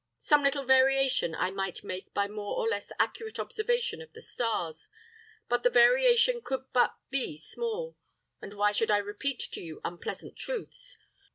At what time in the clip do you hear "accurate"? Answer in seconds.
2.97-3.37